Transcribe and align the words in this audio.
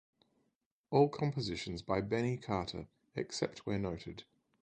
All 0.89 1.09
compositions 1.09 1.83
by 1.83 2.01
Benny 2.01 2.35
Carter 2.35 2.87
except 3.15 3.67
where 3.67 3.77
noted 3.77 4.23